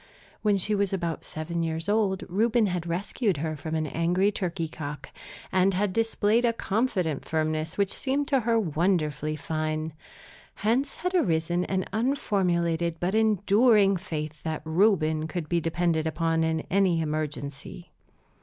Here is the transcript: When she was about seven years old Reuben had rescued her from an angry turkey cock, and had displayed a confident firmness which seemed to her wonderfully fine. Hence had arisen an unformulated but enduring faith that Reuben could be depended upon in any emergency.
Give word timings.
When 0.41 0.57
she 0.57 0.73
was 0.73 0.91
about 0.93 1.23
seven 1.23 1.61
years 1.61 1.87
old 1.87 2.23
Reuben 2.27 2.65
had 2.65 2.87
rescued 2.87 3.37
her 3.37 3.55
from 3.55 3.75
an 3.75 3.85
angry 3.85 4.31
turkey 4.31 4.67
cock, 4.67 5.09
and 5.51 5.75
had 5.75 5.93
displayed 5.93 6.43
a 6.43 6.53
confident 6.53 7.23
firmness 7.23 7.77
which 7.77 7.93
seemed 7.93 8.27
to 8.29 8.39
her 8.39 8.59
wonderfully 8.59 9.35
fine. 9.35 9.93
Hence 10.55 10.95
had 10.97 11.13
arisen 11.13 11.65
an 11.65 11.85
unformulated 11.93 12.95
but 12.99 13.13
enduring 13.13 13.95
faith 13.95 14.41
that 14.41 14.63
Reuben 14.65 15.27
could 15.27 15.47
be 15.47 15.61
depended 15.61 16.07
upon 16.07 16.43
in 16.43 16.61
any 16.71 16.99
emergency. 16.99 17.91